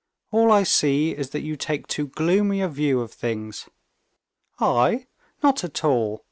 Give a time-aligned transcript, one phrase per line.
[0.31, 3.69] "All I see is that you take too gloomy a view of things."
[4.59, 5.05] "I?
[5.43, 6.19] Not at all!